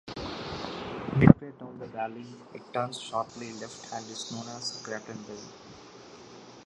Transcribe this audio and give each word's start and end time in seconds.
Midway 1.15 1.51
down 1.59 1.77
the 1.77 1.85
valley 1.85 2.25
it 2.55 2.73
turns 2.73 2.99
sharply 2.99 3.53
left 3.53 3.93
and 3.93 4.03
is 4.09 4.31
known 4.31 4.47
as 4.57 4.81
Gratton 4.81 5.21
Dale. 5.27 5.51